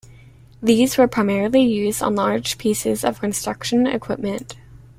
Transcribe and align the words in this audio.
These 0.63 0.97
were 0.97 1.07
primarily 1.07 1.61
used 1.61 2.01
on 2.01 2.15
large 2.15 2.57
pieces 2.57 3.03
of 3.05 3.19
construction 3.19 3.85
equipment. 3.85 4.55